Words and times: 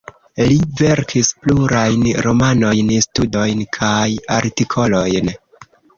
Li 0.51 0.55
verkis 0.79 1.27
plurajn 1.43 2.07
romanojn, 2.27 2.89
studojn 3.07 3.61
kaj 3.79 4.03
artikolojn. 4.39 5.35